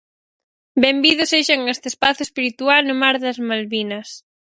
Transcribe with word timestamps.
Benvidos 0.83 1.31
sexan 1.33 1.61
a 1.63 1.71
este 1.75 1.87
espazo 1.93 2.21
espiritual 2.27 2.81
no 2.85 2.95
mar 3.01 3.15
das 3.23 3.37
Malvinas. 3.49 4.09